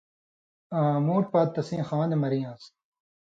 آں 0.77 0.95
مُوٹ 1.05 1.23
پات 1.31 1.47
تسیں 1.55 1.85
خوَن٘دہۡ 1.87 2.19
مرِیان٘س؛ 2.23 2.63